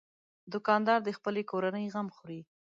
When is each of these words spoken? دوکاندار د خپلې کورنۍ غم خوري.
دوکاندار 0.53 0.99
د 1.03 1.09
خپلې 1.17 1.41
کورنۍ 1.51 1.85
غم 1.93 2.07
خوري. 2.15 2.41